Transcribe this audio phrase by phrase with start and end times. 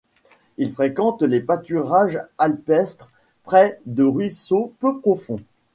[0.57, 3.11] Il fréquente les pâturages alpestres
[3.43, 5.43] près de ruisseaux peu profonds.